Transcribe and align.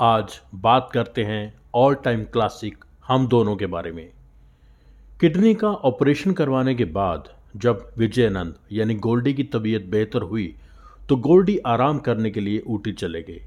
आज 0.00 0.40
बात 0.54 0.90
करते 0.92 1.22
हैं 1.24 1.54
ऑल 1.74 1.94
टाइम 1.94 2.22
क्लासिक 2.24 2.84
हम 3.06 3.26
दोनों 3.28 3.54
के 3.56 3.66
बारे 3.66 3.90
में। 3.92 4.08
किडनी 5.20 5.54
का 5.54 5.68
ऑपरेशन 5.68 6.32
करवाने 6.32 6.74
के 6.74 6.84
बाद 6.84 7.28
जब 7.56 7.82
विजयानंद 7.98 8.54
यानी 8.72 8.94
गोल्डी 8.96 9.32
की 9.34 9.44
तबीयत 9.44 9.86
बेहतर 9.86 10.22
हुई 10.22 10.46
तो 11.08 11.16
गोल्डी 11.16 11.58
आराम 11.66 11.98
करने 11.98 12.30
के 12.30 12.40
लिए 12.40 12.62
ऊटी 12.66 12.92
चले 12.92 13.22
गए। 13.22 13.40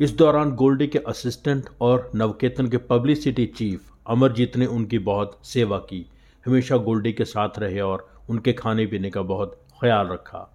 इस 0.00 0.16
दौरान 0.16 0.54
गोल्डी 0.54 0.86
के 0.86 0.98
असिस्टेंट 0.98 1.68
और 1.80 2.10
नवकेतन 2.14 2.68
के 2.68 2.76
पब्लिसिटी 2.86 3.46
चीफ 3.46 3.92
अमरजीत 4.06 4.56
ने 4.56 4.66
उनकी 4.66 4.98
बहुत 5.04 5.38
सेवा 5.44 5.78
की। 5.78 6.04
हमेशा 6.46 6.76
गोल्डी 6.80 7.12
के 7.12 7.24
साथ 7.26 7.58
रहे 7.58 7.80
और 7.82 8.08
उनके 8.30 8.52
खाने 8.54 8.86
पीने 8.86 9.10
का 9.10 9.22
बहुत 9.22 9.60
ख्याल 9.80 10.08
रखा। 10.08 10.48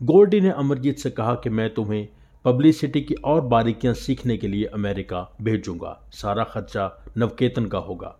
गोल्डी 0.00 0.40
ने 0.40 0.50
अमरजीत 0.50 0.98
से 0.98 1.10
कहा 1.10 1.34
कि 1.34 1.50
मैं 1.50 1.74
तुम्हें 1.74 2.06
पब्लिसिटी 2.46 3.00
की 3.00 3.14
और 3.14 3.40
बारीकियाँ 3.40 3.94
सीखने 3.94 4.36
के 4.36 4.48
लिए 4.48 4.64
अमेरिका 4.64 5.36
भेजूँगा। 5.42 6.02
सारा 6.12 6.44
खर्चा 6.44 7.04
नवकेतन 7.18 7.66
का 7.66 7.78
होगा। 7.78 8.18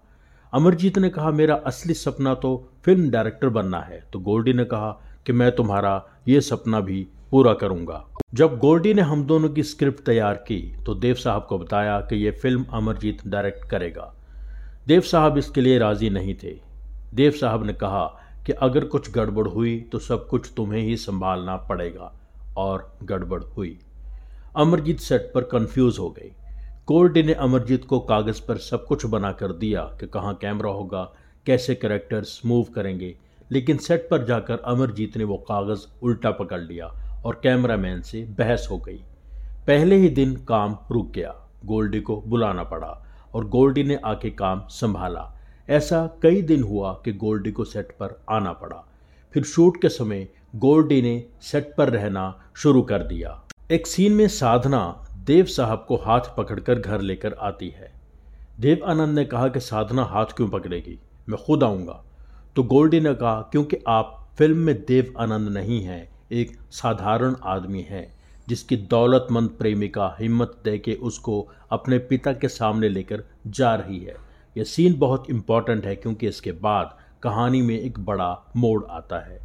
अमरजीत 0.52 0.98
ने 0.98 1.08
कहा, 1.08 1.30
मेरा 1.30 1.54
असली 1.54 1.94
सपना 1.94 2.34
तो 2.34 2.68
फ़िल्म 2.84 3.10
डायरेक्टर 3.10 3.48
बनना 3.48 3.80
है। 3.80 4.04
तो 4.12 4.18
गोल्डी 4.18 4.52
ने 4.52 4.64
कहा 4.64 4.90
कि, 5.26 5.32
मैं 5.32 5.56
तुम्हारा 5.56 6.02
ये 6.28 6.40
सपना 6.40 6.80
भी 6.80 7.06
पूरा 7.30 7.54
करूँगा। 7.54 8.04
जब 8.34 8.58
गोल्डी 8.58 8.94
ने 8.94 9.02
हम 9.02 9.24
दोनों 9.26 9.48
की 9.48 9.62
स्क्रिप्ट 9.62 10.04
तैयार 10.04 10.34
की 10.34 10.76
तो 10.86 10.94
देव 10.94 11.14
साहब 11.14 11.46
को 11.48 11.58
बताया 11.58 12.00
कि 12.00 12.16
यह 12.16 12.32
फ़िल्म 12.42 12.64
अमरजीत 12.72 13.26
डायरेक्ट 13.26 13.68
करेगा। 13.70 14.14
देव 14.86 15.00
साहब 15.00 15.38
इसके 15.38 15.60
लिए 15.60 15.78
राज़ी 15.78 16.10
नहीं 16.10 16.34
थे। 16.34 16.60
देव 17.14 17.30
साहब 17.30 17.66
ने 17.66 17.72
कहा 17.72 18.04
कि, 18.46 18.52
अगर 18.52 18.84
कुछ 18.84 19.10
गड़बड़ 19.10 19.48
हुई 19.48 19.80
तो 19.80 19.98
सब 19.98 20.28
कुछ 20.28 20.50
तुम्हें 20.56 20.82
ही 20.82 20.96
संभालना 20.96 21.56
पड़ेगा। 21.56 22.12
और 22.56 22.98
गड़बड़ 23.02 23.42
हुई। 23.42 23.78
अमरजीत 24.56 25.00
सेट 25.00 25.30
पर 25.34 25.42
कंफ्यूज 25.42 25.98
हो 25.98 26.10
गई। 26.10 26.32
कोर्डी 26.86 27.22
ने 27.22 27.32
अमरजीत 27.32 27.84
को 27.84 28.00
कागज़ 28.00 28.40
पर 28.48 28.56
सब 28.56 28.84
कुछ 28.86 29.06
बना 29.06 29.32
कर 29.32 29.52
दिया 29.52 29.82
कि 29.82 30.06
कहाँ 30.06 30.34
कैमरा 30.34 30.70
होगा, 30.70 31.12
कैसे 31.46 31.74
करेक्टर्स 31.74 32.40
मूव 32.46 32.66
करेंगे, 32.74 33.16
लेकिन 33.52 33.76
सेट 33.76 34.08
पर 34.10 34.24
जाकर 34.24 34.58
अमरजीत 34.58 35.16
ने 35.16 35.24
वो 35.24 35.36
कागज़ 35.36 35.86
उल्टा 36.02 36.30
पकड़ 36.30 36.60
लिया 36.60 36.86
और 37.26 37.40
कैमरामैन 37.42 38.00
से 38.00 38.22
बहस 38.22 38.68
हो 38.70 38.78
गई। 38.78 39.02
पहले 39.66 39.96
ही 39.96 40.08
दिन 40.08 40.36
काम 40.36 40.78
रुक 40.90 41.10
गया। 41.10 41.34
गोल्डी 41.64 42.00
को 42.00 42.20
बुलाना 42.26 42.62
पड़ा 42.62 43.06
और 43.34 43.48
गोल्डी 43.48 43.82
ने 43.82 44.00
आके 44.04 44.30
काम 44.30 44.66
संभाला। 44.68 45.32
ऐसा 45.70 46.06
कई 46.22 46.42
दिन 46.42 46.62
हुआ 46.62 46.92
कि 47.04 47.12
गोल्डी 47.12 47.52
को 47.52 47.64
सेट 47.64 47.92
पर 47.92 48.22
आना 48.30 48.52
पड़ा। 48.52 48.84
फिर 49.32 49.42
शूट 49.42 49.82
के 49.82 49.88
समय 49.88 50.28
गोल्डी 50.56 51.02
ने 51.02 51.24
सेट 51.42 51.74
पर 51.78 51.88
रहना 51.88 52.42
शुरू 52.56 52.82
कर 52.82 52.98
दिया। 52.98 53.42
एक 53.72 53.86
सीन 53.86 54.12
में 54.12 54.28
साधना 54.28 55.08
देव 55.24 55.44
साहब 55.44 55.84
को 55.88 55.96
हाथ 55.96 56.20
पकड़कर 56.20 56.78
घर 56.78 57.00
लेकर 57.00 57.32
आती 57.32 57.68
है। 57.68 57.92
देव 58.60 58.80
आनंद 58.86 59.18
ने 59.18 59.24
कहा 59.24 59.48
कि 59.48 59.60
साधना 59.60 60.04
हाथ 60.04 60.24
क्यों 60.24 60.48
पकड़ेगी? 60.48 60.98
मैं 61.28 61.44
खुद 61.46 61.64
आऊँगा। 61.64 62.04
तो 62.56 62.62
गोल्डी 62.62 63.00
ने 63.00 63.14
कहा, 63.14 63.40
क्योंकि 63.40 63.76
आप 63.88 64.28
फ़िल्म 64.38 64.56
में 64.56 64.74
देव 64.74 65.14
आनंद 65.18 65.48
नहीं 65.48 65.82
हैं, 65.82 66.08
एक 66.32 66.58
साधारण 66.70 67.34
आदमी 67.44 67.82
है, 67.82 68.12
जिसकी 68.48 68.76
दौलतमंद 68.76 69.50
प्रेमिका 69.50 70.16
हिम्मत 70.20 70.60
दे 70.64 70.78
के 70.78 70.94
उसको 70.94 71.48
अपने 71.70 71.98
पिता 71.98 72.32
के 72.32 72.48
सामने 72.48 72.88
लेकर 72.88 73.24
जा 73.46 73.74
रही 73.74 73.98
है। 73.98 74.14
यह 74.56 74.64
सीन 74.64 74.98
बहुत 74.98 75.30
इंपॉर्टेंट 75.30 75.86
है, 75.86 75.96
क्योंकि 75.96 76.28
इसके 76.28 76.52
बाद 76.52 76.96
कहानी 77.22 77.62
में 77.62 77.80
एक 77.80 77.98
बड़ा 77.98 78.52
मोड़ 78.56 78.84
आता 78.84 79.18
है। 79.18 79.40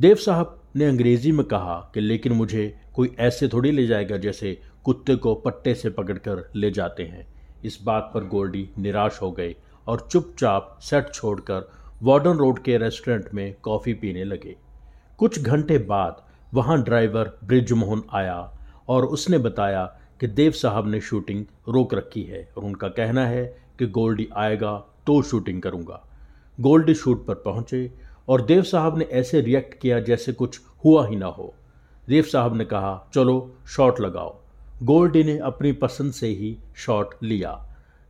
देव 0.00 0.16
साहब 0.16 0.62
ने 0.78 0.84
अंग्रेज़ी 0.84 1.32
में 1.32 1.44
कहा 1.46 1.74
कि 1.94 2.00
लेकिन 2.00 2.32
मुझे 2.32 2.74
कोई 2.94 3.14
ऐसे 3.18 3.48
थोड़ी 3.48 3.70
ले 3.70 3.86
जाएगा 3.86 4.16
जैसे 4.16 4.58
कुत्ते 4.84 5.16
को 5.16 5.34
पट्टे 5.34 5.74
से 5.74 5.90
पकड़कर 5.90 6.50
ले 6.56 6.70
जाते 6.70 7.02
हैं। 7.02 7.26
इस 7.64 7.78
बात 7.84 8.10
पर 8.14 8.24
गोल्डी 8.24 8.68
निराश 8.78 9.18
हो 9.22 9.30
गए 9.32 9.54
और 9.86 10.06
चुपचाप 10.12 10.78
सेट 10.82 11.12
छोड़कर 11.14 11.70
वार्डन 12.02 12.36
रोड 12.36 12.62
के 12.62 12.76
रेस्टोरेंट 12.78 13.28
में 13.34 13.54
कॉफ़ी 13.62 13.94
पीने 13.94 14.24
लगे। 14.24 14.56
कुछ 15.18 15.40
घंटे 15.40 15.78
बाद 15.78 16.22
वहाँ 16.54 16.82
ड्राइवर 16.82 17.38
ब्रिजमोहन 17.44 18.02
आया 18.12 18.36
और 18.88 19.04
उसने 19.04 19.38
बताया 19.38 19.84
कि 20.20 20.26
देव 20.26 20.52
साहब 20.52 20.88
ने 20.88 21.00
शूटिंग 21.00 21.44
रोक 21.68 21.94
रखी 21.94 22.22
है 22.22 22.48
और 22.56 22.64
उनका 22.64 22.88
कहना 22.88 23.26
है 23.26 23.44
कि 23.78 23.86
गोल्डी 23.86 24.28
आएगा 24.36 24.76
तो 25.06 25.20
शूटिंग 25.22 25.62
करूँगा। 25.62 26.04
गोल्डी 26.58 26.94
शूट 26.94 27.26
पर 27.26 27.34
पहुँचे 27.34 27.90
और 28.28 28.42
देव 28.42 28.62
साहब 28.62 28.98
ने 28.98 29.04
ऐसे 29.12 29.40
रिएक्ट 29.40 29.78
किया 29.80 30.00
जैसे 30.00 30.32
कुछ 30.32 30.60
हुआ 30.84 31.06
ही 31.06 31.16
ना 31.16 31.26
हो। 31.26 31.54
देव 32.08 32.22
साहब 32.22 32.56
ने 32.56 32.64
कहा, 32.64 33.10
चलो, 33.14 33.54
शॉट 33.68 34.00
लगाओ। 34.00 34.36
गोल्डी 34.82 35.22
ने 35.24 35.38
अपनी 35.38 35.72
पसंद 35.72 36.12
से 36.12 36.28
ही 36.28 36.56
शॉट 36.76 37.14
लिया। 37.22 37.58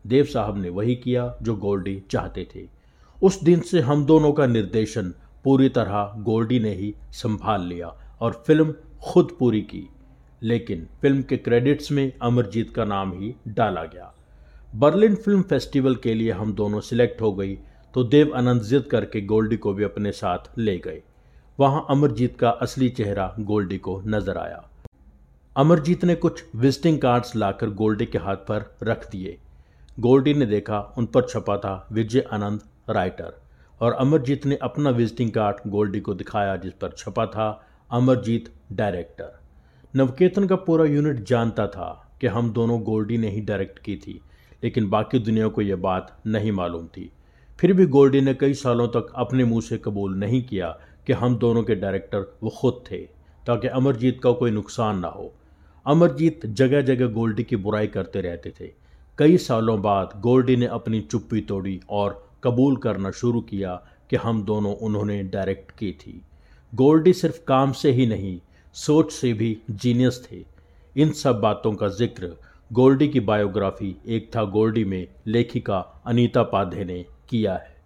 देव 0.07 0.25
साहब 0.25 0.59
ने 0.59 0.69
वही 0.69 0.95
किया 0.97 1.33
जो 1.43 1.55
गोल्डी 1.57 2.03
चाहते 2.11 2.47
थे। 2.55 2.67
उस 3.23 3.43
दिन 3.45 3.61
से 3.61 3.81
हम 3.81 4.05
दोनों 4.07 4.33
का 4.33 4.47
निर्देशन 4.47 5.13
पूरी 5.45 5.69
तरह 5.69 6.13
गोल्डी 6.19 6.59
ने 6.59 6.75
ही 6.75 6.95
संभाल 7.13 7.63
लिया 7.63 7.95
और 8.21 8.43
फ़िल्म 8.47 8.75
खुद 9.03 9.37
पूरी 9.39 9.61
की। 9.63 9.89
लेकिन 10.43 10.87
फ़िल्म 11.03 11.23
के 11.23 11.37
क्रेडिट्स 11.37 11.91
में 11.93 12.13
अमरजीत 12.23 12.75
का 12.75 12.85
नाम 12.85 13.13
ही 13.13 13.35
डाला 13.49 13.85
गया। 13.85 14.13
बर्लिन 14.75 15.15
फ़िल्म 15.15 15.43
फेस्टिवल 15.43 15.95
के 15.95 16.15
लिए 16.15 16.33
हम 16.33 16.53
दोनों 16.53 16.81
सिलेक्ट 16.81 17.21
हो 17.23 17.33
गई 17.33 17.59
तो 17.95 18.05
देव 18.05 18.33
आनंद 18.37 18.63
जिद 18.63 18.83
करके 18.83 19.21
गोल्डी 19.21 19.57
को 19.57 19.73
भी 19.73 19.85
अपने 19.85 20.13
साथ 20.13 20.59
ले 20.59 20.77
गए। 20.79 21.03
वहाँ 21.59 21.87
अमरजीत 21.91 22.37
का 22.39 22.49
असली 22.63 22.89
चेहरा 22.89 23.35
गोल्डी 23.41 23.77
को 23.79 24.01
नज़र 24.07 24.37
आया। 24.39 24.63
अमरजीत 25.57 26.05
ने 26.05 26.15
कुछ 26.15 26.43
विजिटिंग 26.57 26.99
कार्ड्स 26.99 27.35
लाकर 27.37 27.71
गोल्डी 27.71 28.07
के 28.07 28.19
हाथ 28.19 28.37
पर 28.49 28.65
रख 28.83 29.11
दिए। 29.11 29.37
गोल्डी 30.01 30.35
ने 30.35 30.47
देखा, 30.47 30.79
उन 30.99 31.07
पर 31.07 31.23
छपा 31.23 31.57
था 31.57 31.89
विजय 31.93 32.25
आनंद 32.33 32.61
राइटर 32.91 33.33
और 33.81 33.93
अमरजीत 33.93 34.47
ने 34.47 34.59
अपना 34.63 34.91
विजिटिंग 34.91 35.31
कार्ड 35.31 35.71
गोल्डी 35.71 36.01
को 36.01 36.15
दिखाया, 36.15 36.57
जिस 36.57 36.73
पर 36.73 36.95
छपा 36.99 37.27
था 37.27 37.51
अमरजीत 37.91 38.53
डायरेक्टर। 38.73 39.39
नवकेतन 39.95 40.47
का 40.47 40.57
पूरा 40.57 40.85
यूनिट 40.85 41.25
जानता 41.25 41.67
था 41.67 41.91
कि 42.21 42.27
हम 42.27 42.53
दोनों 42.53 42.81
गोल्डी 42.83 43.19
ने 43.19 43.31
ही 43.31 43.41
डायरेक्ट 43.41 43.79
की 43.79 43.97
थी, 43.97 44.21
लेकिन 44.65 44.89
बाकी 44.91 45.19
दुनिया 45.19 45.49
को 45.49 45.63
यह 45.63 45.77
बात 45.77 46.17
नहीं 46.27 46.53
मालूम 46.53 46.87
थी। 46.87 47.11
फिर 47.59 47.73
भी 47.73 47.87
गोल्डी 47.87 48.21
ने 48.21 48.35
कई 48.35 48.55
सालों 48.55 48.89
तक 48.89 49.13
अपने 49.17 49.45
मुँह 49.45 49.61
से 49.61 49.79
कबूल 49.79 50.17
नहीं 50.17 50.43
किया 50.43 50.77
कि 51.09 51.15
हम 51.15 51.37
दोनों 51.39 51.63
के 51.63 51.75
डायरेक्टर 51.75 52.25
वो 52.43 52.51
खुद 52.51 52.83
थे, 52.91 52.97
ताकि 53.47 53.69
अमरजीत 53.69 54.21
का 54.23 54.33
कोई 54.33 54.51
नुकसान 54.51 54.99
ना 54.99 55.09
हो। 55.09 55.33
अमरजीत 55.87 56.45
जगह 56.47 56.81
जगह 56.81 57.07
गोल्डी 57.07 57.45
की 57.45 57.57
बुराई 57.57 57.87
करते 57.87 58.21
रहते 58.21 58.51
थे। 58.61 58.71
कई 59.19 59.37
सालों 59.37 59.81
बाद 59.83 60.11
गोल्डी 60.21 60.57
ने 60.57 60.67
अपनी 60.67 61.01
चुप्पी 61.01 61.41
तोड़ी 61.41 61.81
और 61.91 62.29
कबूल 62.45 62.77
करना 62.77 63.11
शुरू 63.11 63.41
किया 63.41 63.75
कि 64.11 64.17
हम 64.17 64.43
दोनों 64.43 64.75
उन्होंने 64.77 65.23
डायरेक्ट 65.23 65.71
की 65.71 65.91
थी। 65.93 66.21
गोल्डी 66.73 67.13
सिर्फ़ 67.13 67.41
काम 67.45 67.73
से 67.73 67.93
ही 67.93 68.07
नहीं, 68.07 68.39
सोच 68.75 69.13
से 69.13 69.33
भी 69.33 69.57
जीनियस 69.71 70.23
थे। 70.31 70.45
इन 70.97 71.13
सब 71.13 71.41
बातों 71.41 71.73
का 71.73 71.89
ज़िक्र 71.89 72.35
गोल्डी 72.71 73.09
की 73.09 73.21
बायोग्राफी 73.21 73.97
एक 74.07 74.31
था 74.37 74.45
गोल्डी 74.45 74.85
में 74.85 75.07
लेखिका 75.27 75.79
अनीता 76.07 76.43
पाधे 76.43 76.85
ने 76.85 77.05
किया 77.29 77.55
है। 77.55 77.78